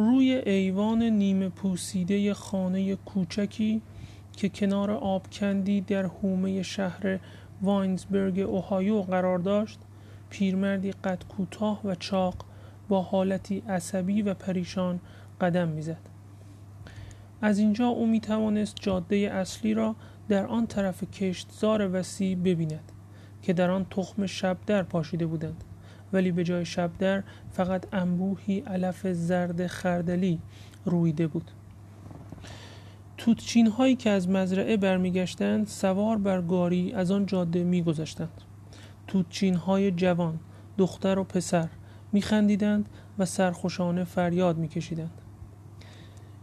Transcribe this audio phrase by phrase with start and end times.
[0.00, 3.82] روی ایوان نیمه پوسیده خانه کوچکی
[4.32, 7.18] که کنار آبکندی در حومه شهر
[7.62, 9.78] واینزبرگ اوهایو قرار داشت
[10.30, 12.34] پیرمردی قد کوتاه و چاق
[12.88, 15.00] با حالتی عصبی و پریشان
[15.40, 16.08] قدم می‌زد.
[17.42, 19.96] از اینجا او می توانست جاده اصلی را
[20.28, 22.92] در آن طرف کشتزار وسیع ببیند
[23.42, 25.64] که در آن تخم شبدر پاشیده بودند.
[26.12, 27.22] ولی به جای شبدر
[27.52, 30.40] فقط انبوهی علف زرد خردلی
[30.84, 31.50] رویده بود.
[33.16, 38.40] توتچین هایی که از مزرعه برمیگشتند سوار بر گاری از آن جاده میگذشتند.
[39.06, 40.40] توتچین های جوان
[40.78, 41.68] دختر و پسر
[42.12, 42.88] میخندیدند
[43.18, 45.22] و سرخوشانه فریاد میکشیدند.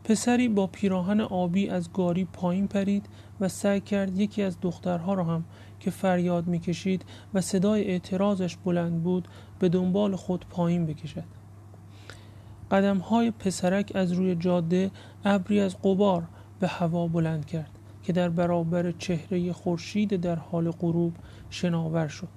[0.03, 3.05] پسری با پیراهن آبی از گاری پایین پرید
[3.39, 5.45] و سعی کرد یکی از دخترها را هم
[5.79, 9.27] که فریاد می‌کشید و صدای اعتراضش بلند بود
[9.59, 11.23] به دنبال خود پایین بکشد.
[12.71, 14.91] قدم های پسرک از روی جاده
[15.25, 16.23] ابری از قبار
[16.59, 17.69] به هوا بلند کرد
[18.03, 21.13] که در برابر چهره خورشید در حال غروب
[21.49, 22.29] شناور شد.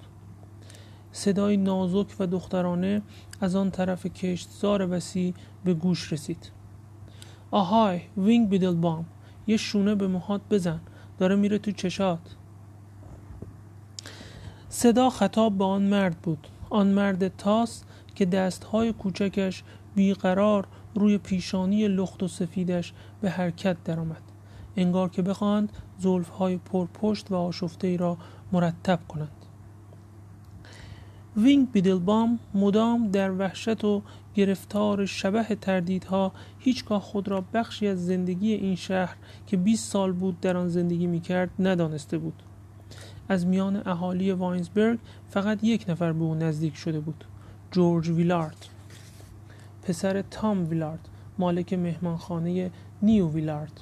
[1.11, 3.01] صدای نازک و دخترانه
[3.41, 5.33] از آن طرف کشتزار وسیع
[5.63, 6.51] به گوش رسید.
[7.51, 9.05] آهای وینگ بیدل بام
[9.47, 10.79] یه شونه به موهات بزن
[11.17, 12.19] داره میره تو چشات.
[14.69, 16.47] صدا خطاب به آن مرد بود.
[16.69, 17.83] آن مرد تاس
[18.15, 19.63] که دستهای کوچکش
[19.95, 24.21] بیقرار روی پیشانی لخت و سفیدش به حرکت درآمد.
[24.77, 28.17] انگار که بخواهند زلفهای پرپشت و آشفته ای را
[28.51, 29.31] مرتب کنند.
[31.37, 34.01] وینگ بیدلبام مدام در وحشت و
[34.35, 39.15] گرفتار شبه تردیدها هیچگاه خود را بخشی از زندگی این شهر
[39.47, 42.43] که 20 سال بود در آن زندگی می‌کرد ندانسته بود.
[43.29, 44.99] از میان اهالی واینزبرگ
[45.29, 47.25] فقط یک نفر به او نزدیک شده بود
[47.71, 48.65] جورج ویلارد.
[49.83, 53.81] پسر تام ویلارد مالک مهمانخانه نیو ویلارد.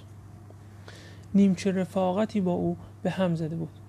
[1.33, 3.79] نیمچه رفاقتی با او به هم زده بود.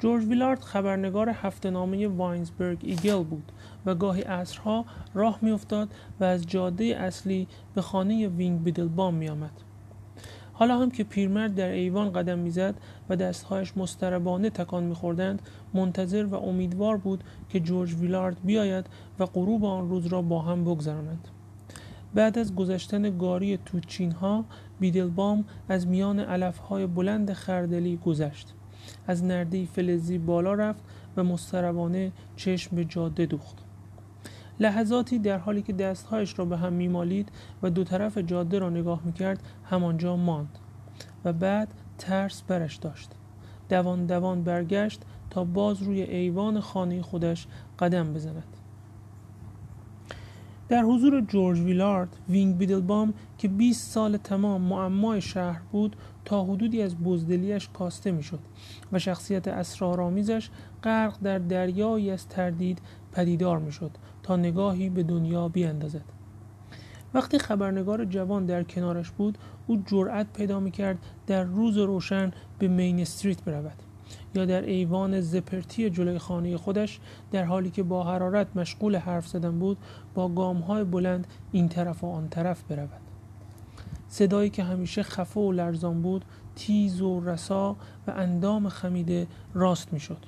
[0.00, 3.52] جورج ویلارد خبرنگار نامه واینزبرگ ایگل بود
[3.86, 4.84] و گاهی عصرها
[5.14, 5.88] راه میافتاد
[6.20, 9.65] و از جاده اصلی به خانه وینگ بیدلبام میآمد.
[10.58, 12.74] حالا هم که پیرمرد در ایوان قدم می‌زد
[13.08, 15.42] و دستهایش مستربانه تکان میخوردند
[15.74, 18.86] منتظر و امیدوار بود که جورج ویلارد بیاید
[19.18, 21.28] و غروب آن روز را با هم بگذرانند.
[22.14, 24.44] بعد از گذشتن گاری توچین ها
[24.80, 28.54] بیدلبام از میان علف های بلند خردلی گذشت.
[29.06, 30.84] از نرده فلزی بالا رفت
[31.16, 33.65] و مستربانه چشم به جاده دوخت.
[34.60, 37.28] لحظاتی در حالی که دستهایش را به هم میمالید
[37.62, 40.58] و دو طرف جاده را نگاه می‌کرد همانجا ماند
[41.24, 43.10] و بعد ترس برش داشت.
[43.68, 47.46] دوان دوان برگشت تا باز روی ایوان خانه خودش
[47.78, 48.56] قدم بزند.
[50.68, 56.82] در حضور جورج ویلارد وینگ بیدلبام که 20 سال تمام معمای شهر بود تا حدودی
[56.82, 58.40] از بزدلیش کاسته می‌شد
[58.92, 60.50] و شخصیت اسرارآمیزش
[60.82, 62.80] غرق در دریایی از تردید
[63.12, 63.90] پدیدار می‌شد.
[64.26, 66.04] تا نگاهی به دنیا بیاندازد.
[67.14, 73.00] وقتی خبرنگار جوان در کنارش بود او جرأت پیدا می‌کرد در روز روشن به مین
[73.00, 73.82] استریت برود
[74.34, 77.00] یا در ایوان زپرتی جلوی خانه خودش
[77.30, 79.78] در حالی که با حرارت مشغول حرف زدن بود
[80.14, 83.00] با گامهای بلند این طرف و آن طرف برود.
[84.08, 86.24] صدایی که همیشه خفه و لرزان بود
[86.56, 87.76] تیز و رسا
[88.06, 90.18] و اندام خمیده راست می‌شد.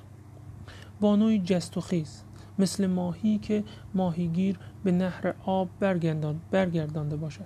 [1.01, 2.23] با نوعی جست و خیز.
[2.59, 5.69] مثل ماهی که ماهیگیر به نهر آب
[6.51, 7.45] برگردانده باشد.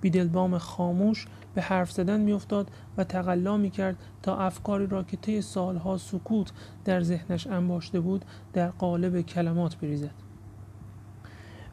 [0.00, 5.96] بیدلبام خاموش به حرف زدن میافتاد و تقلا می‌کرد تا افکاری را که طی سالها
[5.96, 6.52] سکوت
[6.84, 10.14] در ذهنش انباشته بود در قالب کلمات بریزد.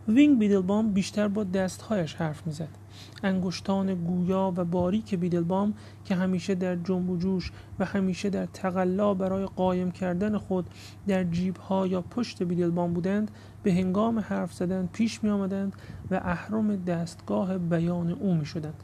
[0.07, 2.82] وینگ بیدلبام بیشتر با دستهایش حرف می‌زد.
[3.23, 5.73] انگشتان گویا و باریک بیدلبام
[6.05, 10.69] که همیشه در جنب و جوش و همیشه در تقلا برای قایم کردن خود
[11.07, 13.31] در جیبها یا پشت بیدلبام بودند
[13.63, 15.73] به هنگام حرف زدن پیش می آمدند
[16.11, 18.83] و اهرم دستگاه بیان او می شدند.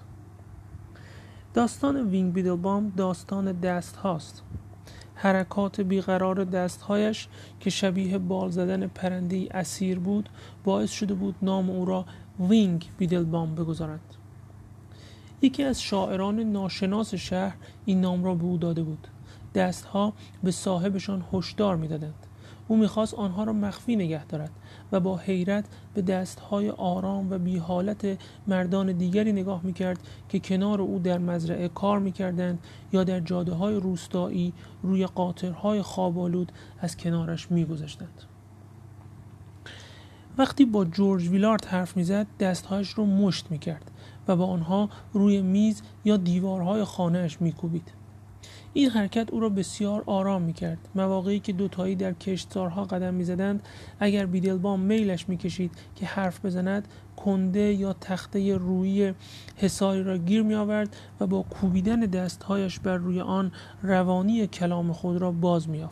[1.54, 4.44] داستان وینگ بیدلبام داستان دست هاست
[5.22, 7.28] حرکات بیقرار دستهایش
[7.60, 10.30] که شبیه بال زدن پرنده اسیر بود
[10.64, 12.06] باعث شده بود نام او را
[12.40, 14.16] وینگ بیدلبام بگذارند
[15.42, 17.56] یکی از شاعران ناشناس شهر
[17.86, 19.08] این نام را به او داده بود.
[19.56, 20.14] دستها
[20.44, 22.26] به صاحبشان هشدار می‌دادند.
[22.68, 24.52] او می‌خواست آنها را مخفی نگه دارد
[24.92, 30.00] و با حیرت به دستهای آرام و بی حالت مردان دیگری نگاه می‌کرد
[30.30, 32.60] که کنار او در مزرعه کار می‌کردند
[32.94, 34.54] یا در جاده های روستایی
[34.84, 38.24] روی قاطرهای خوابالود از کنارش میگذشتند.
[40.40, 43.92] وقتی با جورج ویلارد حرف می‌زد دستهایش رو مشت می‌کرد
[44.28, 47.92] و با آنها روی میز یا دیوارهای خانهاش میکوبید
[48.74, 53.64] این حرکت او را بسیار آرام می‌کرد مواقعی که دوتایی در کشتزارها قدم می‌زدند
[54.00, 56.88] اگر بیدلبام میلش می‌کشید که حرف بزند
[57.18, 59.14] کنده یا تخته روی
[59.56, 63.52] حساری را گیر می آورد و با کوبیدن دستهایش بر روی آن
[63.84, 65.86] روانی کلام خود را باز می.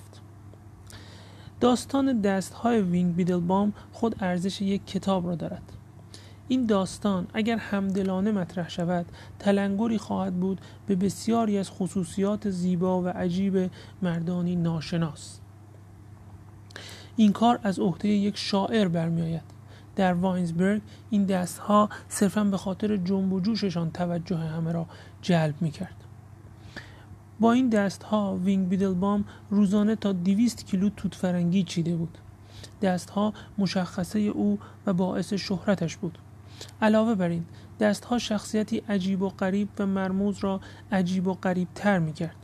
[1.59, 5.71] داستان دستهای وینگ بیدلبام خود ارزش یک کتاب را دارد.
[6.47, 9.05] این داستان اگر همدلانه مطرح شود
[9.39, 13.71] تلنگری خواهد بود به بسیاری از خصوصیات زیبا و عجیب
[14.01, 15.39] مردانی ناشناس.
[17.15, 19.57] این کار از عهده یک شاعر برمیآید.
[19.95, 24.85] در واینزبرگ این دستها صرفا به خاطر جنب و جوششان توجه همه را
[25.21, 26.06] جلب می کرد.
[27.39, 32.17] با این دستها وینگ بیدلبام روزانه تا دیویست کیلو توت فرنگی چیده بود
[32.81, 36.17] دستها مشخصه او و باعث شهرتش بود
[36.81, 37.45] علاوه بر این
[37.79, 40.61] دستها شخصیتی عجیب و غریب و مرموز را
[40.91, 42.35] عجیب و غریب تر می کرد.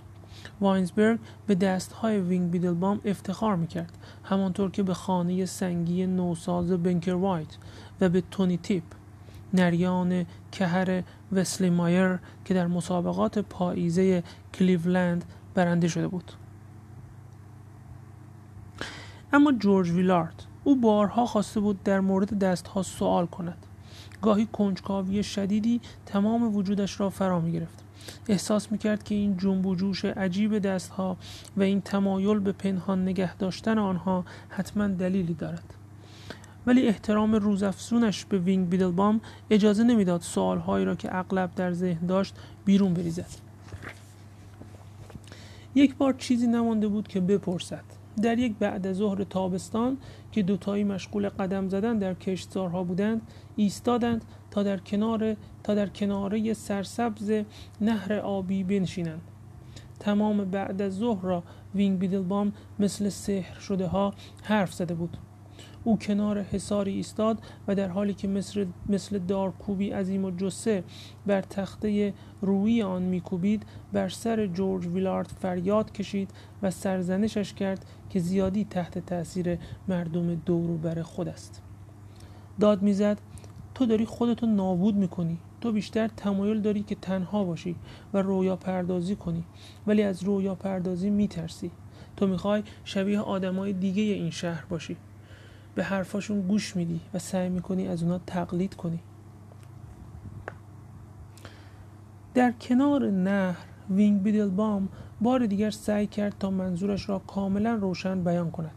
[0.62, 7.14] واینزبرگ به دستهای وینگ بیدلبام افتخار می کرد همانطور که به خانه سنگی نوساز بنکر
[7.14, 7.58] وایت
[8.02, 8.84] و به تونی تیپ
[9.54, 11.04] نریان کهر
[11.34, 16.32] وسلی مایر که در مسابقات پاییزه کلیولند برنده شده بود.
[19.34, 23.66] اما جورج ویلارد او بارها خواسته بود در مورد دستها سوال کند.
[24.22, 27.84] گاهی کنجکاوی شدیدی تمام وجودش را فرا می گرفت
[28.28, 31.18] احساس می کرد که این جنب و جوش عجیب دستها
[31.58, 35.74] و این تمایل به پنهان نگه داشتن آنها حتما دلیلی دارد.
[36.68, 42.36] ولی احترام روزافزونش به وینگ بیدلبام اجازه نمی‌داد سوالهایی را که اغلب در ذهن داشت
[42.66, 43.30] بیرون بریزد.
[45.76, 47.84] یک بار چیزی نمانده بود که بپرسد.
[48.22, 49.98] در یک بعد ظهر تابستان
[50.32, 53.22] که دوتایی مشغول قدم زدن در کشتزارها بودند
[53.56, 57.32] ایستادند تا در کنار تا در کناره سرسبز
[57.82, 59.22] نهر آبی بنشینند.
[60.00, 61.44] تمام بعد از ظهر را
[61.76, 64.14] وینگ بیدلبام مثل سحر شده ها
[64.44, 65.18] حرف زده بود.
[65.84, 67.38] او کنار حساری ایستاد
[67.68, 70.84] و در حالی که مثل, مثل دارکوبی عظیم و جسه
[71.26, 73.64] بر تخته روی آن میکوبید
[73.94, 76.32] بر سر جورج ویلارد فریاد کشید
[76.62, 79.58] و سرزنشش کرد که زیادی تحت تاثیر
[79.88, 81.62] مردم دور بر خود است.
[82.60, 83.18] داد می‌زد
[83.76, 85.38] تو داری خودتو نابود می‌کنی.
[85.62, 87.76] تو بیشتر تمایل داری که تنها باشی
[88.14, 89.44] و رویا پردازی کنی
[89.88, 91.72] ولی از رویا پردازی میترسی.
[92.18, 94.98] تو می‌خوای شبیه آدمای دیگه این شهر باشی.
[95.76, 99.00] به حرفاشون گوش میدی و سعی می‌کنی از اونا تقلید کنی.
[102.34, 104.90] در کنار نهر وینگ بیدلبام
[105.22, 108.72] بار دیگر سعی کرد تا منظورش را کاملا روشن بیان کند.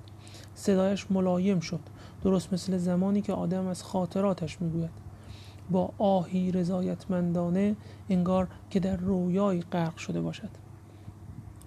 [0.55, 1.81] صدایش ملایم شد
[2.25, 4.91] درست مثل زمانی که آدم از خاطراتش می‌گوید.
[5.71, 7.77] با آهی رضایتمندانه
[8.09, 10.51] انگار که در رویایی غرق شده باشد.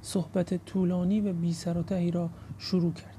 [0.01, 3.18] صحبت طولانی و بی سر و را شروع کرد.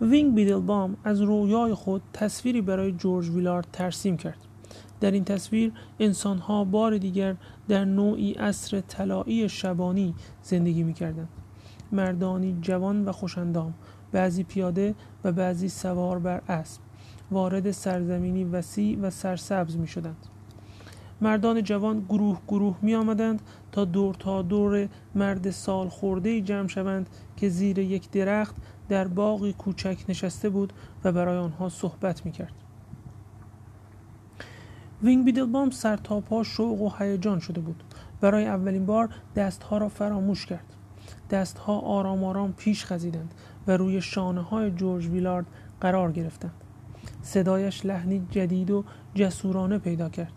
[0.00, 4.38] وینگ بیدلبام از رویای خود تصویری برای جورج ویلارد ترسیم کرد
[5.00, 7.36] در این تصویر انسانها بار دیگر
[7.68, 11.28] در نوعی عصر طلایی شبانی زندگی می کردند.
[11.92, 13.74] مردانی جوان و خوشندام
[14.12, 16.80] بعضی پیاده و بعضی سوار بر اسب
[17.30, 20.26] وارد سرزمینی وسیع و سرسبز می شدند.
[21.20, 27.08] مردان جوان گروه گروه می آمدند تا دور تا دور مرد سال خورده جمع شوند
[27.36, 28.56] که زیر یک درخت
[28.88, 30.72] در باقی کوچک نشسته بود
[31.04, 32.52] و برای آنها صحبت می کرد.
[35.02, 37.82] وینگ بیدلبام سر تا پا شوق و هیجان شده بود.
[38.20, 40.64] برای اولین بار دستها را فراموش کرد.
[41.30, 43.34] دستها آرام آرام پیش خزیدند
[43.66, 45.46] و روی شانه های جورج ویلارد
[45.80, 46.54] قرار گرفتند.
[47.22, 50.32] صدایش لحنی جدید و جسورانه پیدا کرد.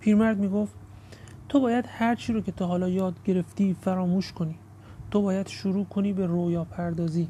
[0.00, 0.74] پیرمرد می گفت
[1.48, 4.58] تو باید هر چی رو که تا حالا یاد گرفتی فراموش کنی.
[5.10, 7.28] تو باید شروع کنی به رویا پردازی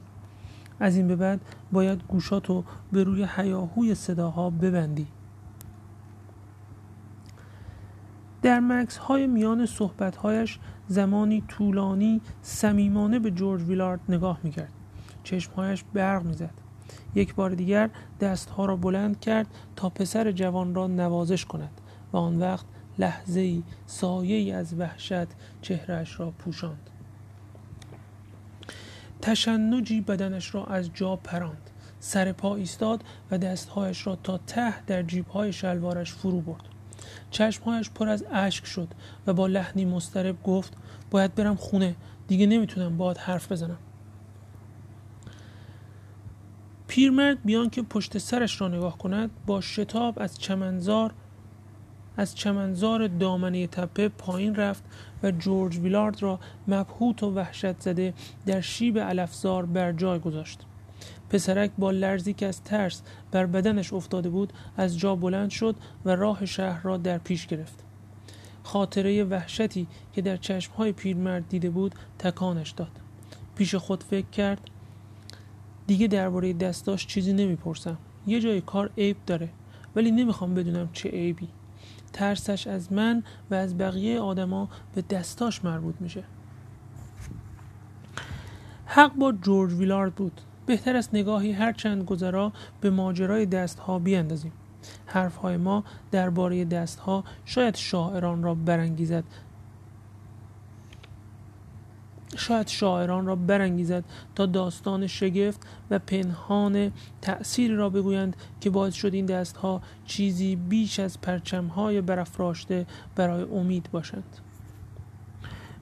[0.81, 1.41] از این به بعد
[1.73, 5.07] باید گوشاتو به روی حیاهوی صداها ببندی.
[8.43, 10.59] در مکس های میان صحبت هایش
[10.89, 14.73] زمانی طولانی صمیمانه به جورج ویلارد نگاه می‌کرد.
[15.23, 16.55] چشمهایش برق می‌زد.
[17.15, 19.47] یک بار دیگر دستها را بلند کرد
[19.77, 21.81] تا پسر جوان را نوازش کند
[22.13, 22.67] و آن وقت
[22.99, 25.27] لحظه ای سایه ای از وحشت
[25.63, 26.91] چهرش را پوشاند.
[29.23, 31.71] تشنجی بدنش را از جا پراند.
[32.01, 36.63] سر پا ایستاد و دستهایش را تا ته در جیبهای شلوارش فرو برد.
[37.31, 38.89] چشمهایش پر از اشک شد
[39.27, 40.73] و با لحنی مسترب گفت
[41.11, 41.97] باید برم خونه
[42.29, 43.79] دیگه نمی‌تونم باید حرف بزنم.
[46.89, 51.15] پیرمرد بیان که پشت سرش را نگاه کند با شتاب از چمنزار
[52.17, 54.85] از چمنزار دامنه تپه پایین رفت
[55.23, 58.15] و جورج ویلارد را مبهوت و وحشت زده
[58.47, 60.61] در شیب علفزار بر جای گذاشت.
[61.31, 66.17] پسرک با لرزی که از ترس بر بدنش افتاده بود از جا بلند شد و
[66.17, 67.85] راه شهر را در پیش گرفت.
[68.63, 73.01] خاطره وحشتی که در چشمهای پیرمرد دیده بود تکانش داد.
[73.57, 74.61] پیش خود فکر کرد
[75.87, 77.99] دیگه درباره دستاش چیزی نمی‌پرسم.
[78.27, 79.49] یه جای کار عیب داره
[79.97, 81.49] ولی نمی‌خوام بدونم چه عیبی.
[82.13, 86.25] ترسش از من و از بقیه آدما به دستاش مربوط میشه.
[88.87, 90.41] حق با جورج ویلارد بود.
[90.67, 94.53] بهتر است نگاهی هر چند گذرا به ماجرای دستها بیاندازیم.
[95.07, 99.25] حرفهای ما درباره دستها شاید شاعران را برانگیزد
[102.37, 105.61] شاید شاعران را برانگیزد تا داستان شگفت
[105.91, 112.87] و پنهان تأثیری را بگویند که باعث شد این دستها چیزی بیش از پرچمهای برافراشته
[113.17, 114.37] برای امید باشند.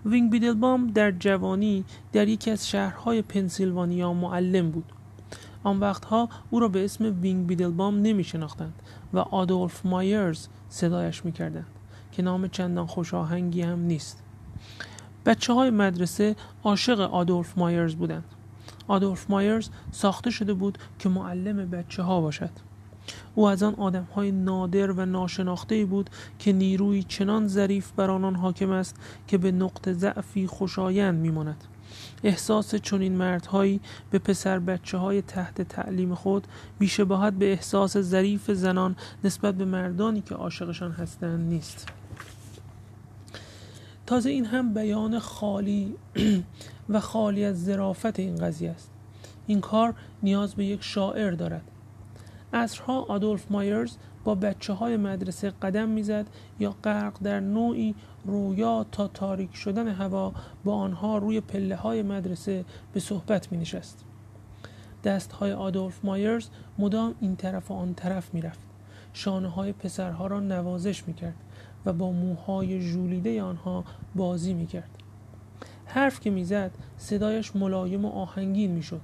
[0.06, 4.92] وینگ بیدلبام در جوانی در یکی از شهرهای پنسیلوانیا معلم بود.
[5.64, 8.74] آن وقتها او را به اسم وینگ بیدلبام نمی شناختند
[9.12, 11.66] و آدولف مایرز صدایش می کردند
[12.12, 14.22] که نام چندان خوشاهنگی هم نیست.
[15.28, 18.24] بچه های مدرسه عاشق آدولف مایرز بودند.
[18.88, 22.50] آدولف مایرز ساخته شده بود که معلم بچه ها باشد.
[23.34, 28.34] او از آن آدم های نادر و ناشناخته بود که نیروی چنان ظریف بر آنان
[28.34, 31.64] حاکم است که به نقط ضعفی خوشایند میماند.
[32.24, 33.80] احساس چنین مردهایی
[34.10, 36.46] به پسر بچه های تحت تعلیم خود
[36.78, 41.97] بیشباهت به احساس ظریف زنان نسبت به مردانی که عاشقشان هستند نیست.
[44.08, 45.94] تازه این هم بیان خالی
[46.88, 48.90] و خالی از ظرافت این قضیه است
[49.46, 51.62] این کار نیاز به یک شاعر دارد
[52.52, 56.26] اصرها آدولف مایرز با بچه های مدرسه قدم می‌زد
[56.60, 60.32] یا غرق در نوعی رویا تا تاریک شدن هوا
[60.64, 64.04] با آنها روی پله های مدرسه به صحبت می نشست.
[65.04, 66.48] دست های آدولف مایرز
[66.78, 68.60] مدام این طرف و آن طرف می رفت.
[69.12, 71.34] شانه های پسرها را نوازش می کرد
[71.88, 74.90] و با موهای ژولیده آنها بازی می کرد.
[75.86, 79.00] حرف که می‌زد صدایش ملایم و آهنگین می‌شد.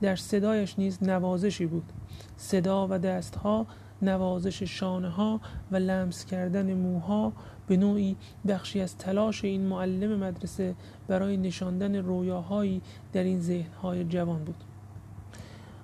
[0.00, 1.92] در صدایش نیز نوازشی بود.
[2.36, 3.66] صدا و دستها
[4.02, 5.40] نوازش شانه ها
[5.72, 7.32] و لمس کردن موها
[7.66, 8.16] به نوعی
[8.48, 10.74] بخشی از تلاش این معلم مدرسه
[11.08, 14.64] برای نشاندن رویاهایی در این ذهنهای جوان بود.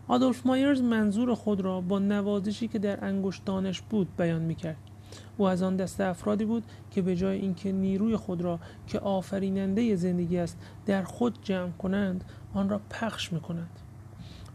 [0.08, 4.87] آدولف مایرز منظور خود را با نوازشی که در انگشتانش بود بیان می‌کرد.
[5.36, 9.96] او از آن دسته افرادی بود که به جای اینکه نیروی خود را که آفریننده
[9.96, 13.80] زندگی است در خود جمع کنند آن را پخش می‌کنند.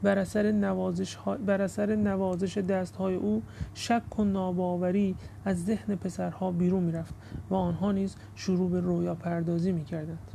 [0.04, 3.44] بر اثر نوازش, بر اثر نوازش دست های او
[3.74, 5.16] شک و ناباوری
[5.46, 7.14] از ذهن پسرها بیرون می‌رفت
[7.50, 10.32] و آنها نیز شروع به رویا پردازی می‌کردند.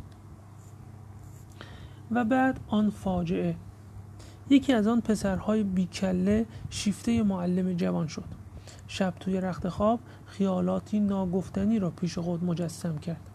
[2.10, 3.56] و بعد آن فاجعه.
[4.50, 8.37] یکی از آن پسرهای بیکله شیفته معلم جوان شد.
[8.88, 13.30] شب توی رخت خواب خیالاتی ناگفتنی را پیش خود مجسم کرد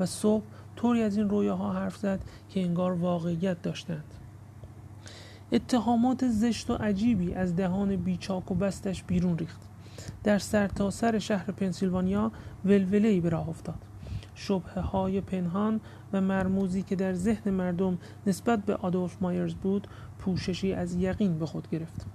[0.00, 0.44] و صبح
[0.76, 4.04] طوری از این رویاها حرف زد که انگار واقعیت داشتند.
[5.52, 9.60] اتهامات زشت و عجیبی از دهان بیچاک و بستش بیرون ریخت.
[10.24, 12.32] در سرتاسر سر شهر پنسیلوانیا
[12.64, 13.78] ولولهای به راه افتاد.
[14.34, 15.80] شبه های پنهان
[16.12, 21.46] و مرموزی که در ذهن مردم نسبت به آدولف مایرز بود پوششی از یقین به
[21.46, 22.06] خود گرفت.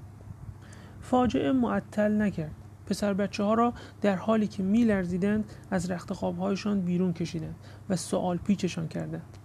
[1.02, 2.67] فاجعه معطل نکرد.
[2.88, 7.56] پسر بچه ها را در حالی که می لرزیدند از رخت خوابهایشان بیرون کشیدند
[7.90, 9.38] و سوال پیچشان کردند.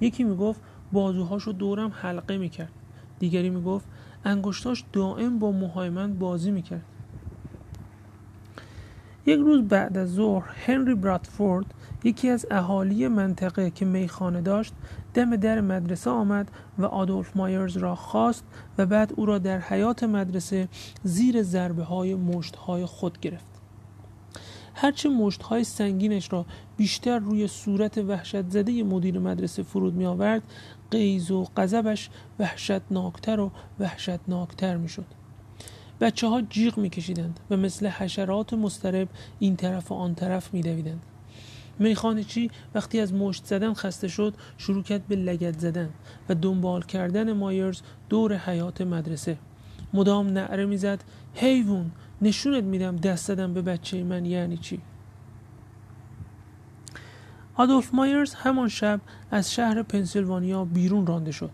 [0.00, 0.60] یکی می گفت
[0.92, 2.72] بازوهاشو دورم حلقه می کرد
[3.18, 3.86] دیگری می گفت
[4.24, 6.84] انگشتاش دائم با موهای من بازی می کرد
[9.26, 11.74] یک روز بعد از ظهر هنری برادفورد
[12.04, 14.72] یکی از اهالی منطقه که میخانه داشت
[15.14, 18.44] دم در مدرسه آمد و آدولف مایرز را خواست
[18.78, 20.68] و بعد او را در حیات مدرسه
[21.02, 23.58] زیر ضربه های مشت های خود گرفت.
[24.74, 30.42] هرچه مشت های سنگینش را بیشتر روی صورت وحشت زده مدیر مدرسه فرود می آورد
[30.90, 33.50] قیز و غضبش وحشتناکتر و
[33.80, 35.06] وحشتناکتر می شد
[36.00, 40.62] بچه ها جیغ می کشیدند و مثل حشرات مسترب این طرف و آن طرف می
[40.62, 41.02] دویدند
[41.78, 45.88] میخانه چی؟ وقتی از مشت زدن خسته شد شروع کرد به لگت زدن
[46.28, 49.38] و دنبال کردن مایرز دور حیات مدرسه.
[49.92, 51.04] مدام نعره می‌زد
[51.34, 51.90] حیوان
[52.22, 54.80] نشونت میدم دست زدم به بچه من یعنی چی؟
[57.54, 61.50] آدولف مایرز همان شب از شهر پنسیلوانیا بیرون رانده شد.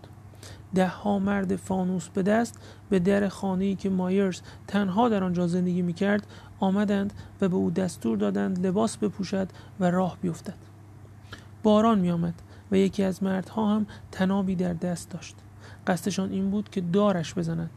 [0.75, 5.81] ده ها مرد فانوس به دست به در خانه‌ای که مایرز تنها در آنجا زندگی
[5.81, 6.27] می‌کرد
[6.59, 10.57] آمدند و به او دستور دادند لباس بپوشد و راه بیفتد.
[11.63, 12.41] باران میآمد
[12.71, 15.35] و یکی از مردها هم تنابی در دست داشت.
[15.87, 17.69] قصدشان این بود که دارش بزنند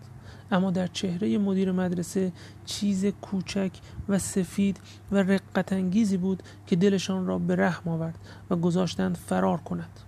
[0.51, 2.33] اما در چهره مدیر مدرسه
[2.65, 3.71] چیز کوچک
[4.09, 4.81] و سفید
[5.13, 8.19] و رقت انگیزی بود که دلشان را به رحم آورد
[8.51, 10.01] و گذاشتند فرار کند.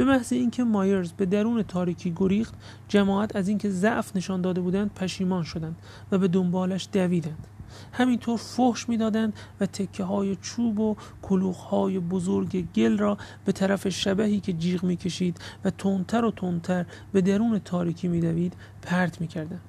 [0.00, 2.54] به محض اینکه مایرز به درون تاریکی گریخت
[2.88, 5.76] جماعت از اینکه ضعف نشان داده بودند پشیمان شدند
[6.12, 7.46] و به دنبالش دویدند.
[7.92, 13.88] همینطور فحش می‌دادند و تکه های چوب و کلوخ های بزرگ گل را به طرف
[13.88, 19.60] شبهی که جیغ می‌کشید و تندتر و تندتر به درون تاریکی میدوید پرت می‌کردند.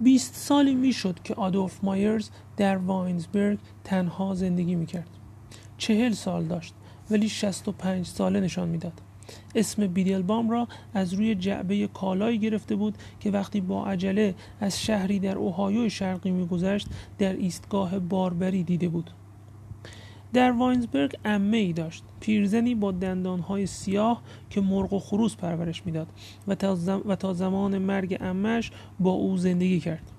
[0.00, 5.21] بیست سالی می‌شد که آدولف مایرز در واینزبرگ تنها زندگی می‌کرد.
[5.82, 6.74] چهل سال داشت
[7.10, 8.92] ولی شست و پنج ساله نشان می‌داد.
[9.54, 15.18] اسم بیدلبام را از روی جعبه کالایی گرفته بود که وقتی با عجله از شهری
[15.18, 19.10] در اوهایو شرقی میگذشت در ایستگاه باربری دیده بود.
[20.32, 22.04] در واینزبرگ امه ای داشت.
[22.20, 26.08] پیرزنی با دندانهای سیاه که مرغ و خروس پرورش می‌داد
[26.48, 26.56] و,
[27.08, 28.70] و تا زمان مرگ امش
[29.00, 30.10] با او زندگی کرد.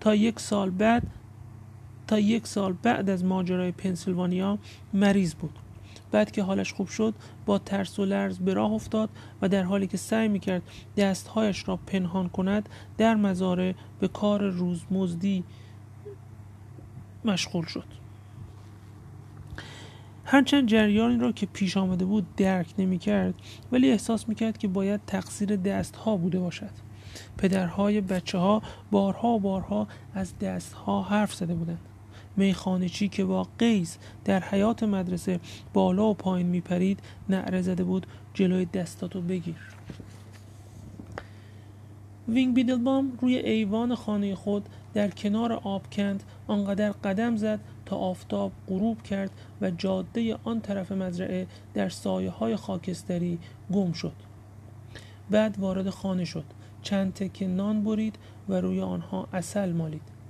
[0.00, 1.02] تا یک سال بعد
[2.06, 4.58] تا یک سال بعد از ماجرای پنسیلوانیا
[4.94, 5.58] مریض بود.
[6.12, 7.14] بعد که حالش خوب شد
[7.46, 9.10] با ترس و لرز به راه افتاد
[9.42, 10.62] و در حالی که سعی می‌کرد
[10.96, 12.68] دستهایش را پنهان کند
[12.98, 15.44] در مزاره به کار روزمزدی
[17.24, 17.84] مشغول شد.
[20.24, 23.34] هرچند جریانی را که پیش آمده بود درک نمی کرد
[23.72, 26.70] ولی احساس می کرد که باید تقصیر دستها بوده باشد.
[27.38, 31.91] پدرهای بچه ها بارها بارها از دستها حرف زده بودند.
[32.36, 35.40] میخانچی که با قیز در حیات مدرسه
[35.72, 39.56] بالا و پایین میپرید نعره زده بود جلوی دستاتو بگیر.
[42.28, 49.02] وینگ بیدلبام روی ایوان خانه خود در کنار آبکند آنقدر قدم زد تا آفتاب غروب
[49.02, 53.38] کرد و جاده آن طرف مزرعه در سایه های خاکستری
[53.72, 54.12] گم شد.
[55.30, 56.44] بعد وارد خانه شد.
[56.82, 58.18] چند تکه نان برید
[58.48, 60.21] و روی آنها اصل مالید.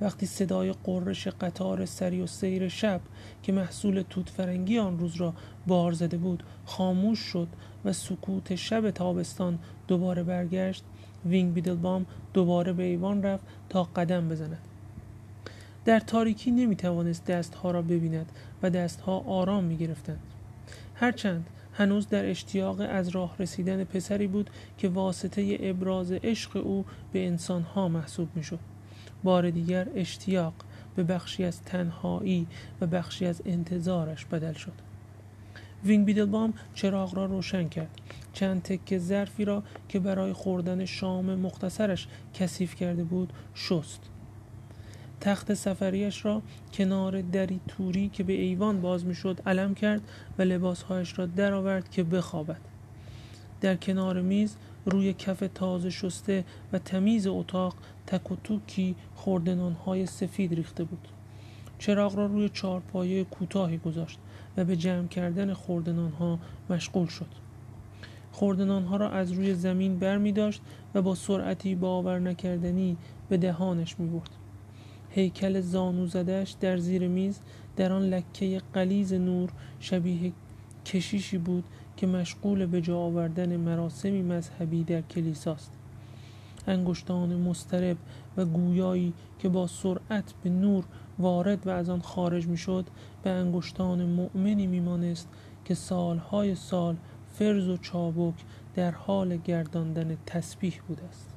[0.00, 3.00] وقتی صدای قررش قطار سری و سیر شب
[3.42, 5.34] که محصول توت فرنگی آن روز را
[5.66, 7.48] بار زده بود خاموش شد
[7.84, 9.58] و سکوت شب تابستان
[9.88, 10.84] دوباره برگشت
[11.26, 14.58] وینگ بیدلبام دوباره به ایوان رفت تا قدم بزند.
[15.84, 18.32] در تاریکی نمی توانست دستها را ببیند
[18.62, 20.20] و دستها آرام می گرفتند
[20.94, 27.26] هرچند هنوز در اشتیاق از راه رسیدن پسری بود که واسطه ابراز عشق او به
[27.26, 28.58] انسانها محسوب می شد
[29.24, 30.54] بار دیگر اشتیاق
[30.96, 32.46] به بخشی از تنهایی
[32.80, 34.72] و بخشی از انتظارش بدل شد.
[35.84, 38.00] وینگ بیدلبام چراغ را روشن کرد.
[38.32, 44.00] چند تکه ظرفی را که برای خوردن شام مختصرش کثیف کرده بود شست.
[45.20, 50.00] تخت سفریش را کنار دری توری که به ایوان باز می‌شد علم کرد
[50.38, 52.60] و لباسهایش را درآورد که بخوابد.
[53.60, 57.74] در کنار میز روی کف تازه شسته و تمیز اتاق
[58.08, 58.96] تک و توکی
[59.86, 61.08] های سفید ریخته بود.
[61.78, 64.18] چراغ را روی چارپایه کوتاهی گذاشت
[64.56, 66.38] و به جمع کردن خوردنان ها
[66.70, 67.26] مشغول شد.
[68.32, 70.62] خوردنان ها را از روی زمین بر می داشت
[70.94, 72.96] و با سرعتی باور نکردنی
[73.28, 74.30] به دهانش می برد.
[75.10, 77.40] هیکل زانو زدهش در زیر میز
[77.76, 80.32] در آن لکه قلیز نور شبیه
[80.86, 81.64] کشیشی بود
[81.96, 85.77] که مشغول به جا آوردن مراسمی مذهبی در کلیساست.
[86.68, 87.96] انگشتان مسترب
[88.36, 90.84] و گویایی که با سرعت به نور
[91.18, 92.86] وارد و از آن خارج می‌شد
[93.22, 95.28] به انگشتان مؤمنی میمانست
[95.64, 96.96] که سالهای سال
[97.32, 98.34] فرز و چابک
[98.74, 101.27] در حال گرداندن تسبیح بوده است.